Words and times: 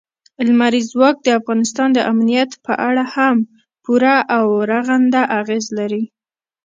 لمریز 0.47 0.85
ځواک 0.93 1.15
د 1.23 1.27
افغانستان 1.39 1.89
د 1.93 1.99
امنیت 2.11 2.51
په 2.65 2.73
اړه 2.87 3.03
هم 3.15 3.35
پوره 3.83 4.15
او 4.37 4.45
رغنده 4.71 5.21
اغېز 5.39 5.65
لري. 5.77 6.03